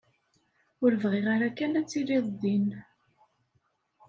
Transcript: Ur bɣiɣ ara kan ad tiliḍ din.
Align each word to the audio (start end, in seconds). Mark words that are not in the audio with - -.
Ur 0.83 0.91
bɣiɣ 1.01 1.25
ara 1.33 1.49
kan 1.57 1.77
ad 1.79 1.87
tiliḍ 1.87 2.25
din. 2.41 2.69